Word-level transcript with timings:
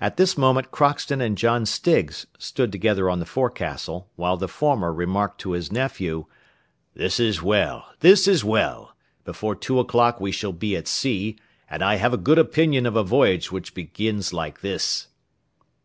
At 0.00 0.16
this 0.16 0.38
moment 0.38 0.70
Crockston 0.70 1.20
and 1.20 1.36
John 1.36 1.66
Stiggs 1.66 2.24
stood 2.38 2.70
together 2.70 3.10
on 3.10 3.18
the 3.18 3.26
forecastle, 3.26 4.08
while 4.14 4.36
the 4.36 4.46
former 4.46 4.92
remarked 4.92 5.40
to 5.40 5.50
his 5.58 5.72
nephew, 5.72 6.26
"This 6.94 7.18
is 7.18 7.42
well, 7.42 7.86
this 7.98 8.28
is 8.28 8.44
well; 8.44 8.94
before 9.24 9.56
two 9.56 9.80
o'clock 9.80 10.20
we 10.20 10.30
shall 10.30 10.52
be 10.52 10.76
at 10.76 10.86
sea, 10.86 11.36
and 11.68 11.82
I 11.82 11.96
have 11.96 12.12
a 12.12 12.16
good 12.16 12.38
opinion 12.38 12.86
of 12.86 12.94
a 12.94 13.02
voyage 13.02 13.50
which 13.50 13.74
begins 13.74 14.32
like 14.32 14.60
this." 14.60 15.08